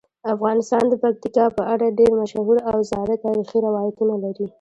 افغانستان 0.35 0.83
د 0.89 0.93
پکتیکا 1.03 1.45
په 1.57 1.63
اړه 1.73 1.95
ډیر 1.99 2.11
مشهور 2.21 2.57
او 2.71 2.77
زاړه 2.89 3.15
تاریخی 3.25 3.57
روایتونه 3.67 4.13
لري. 4.23 4.45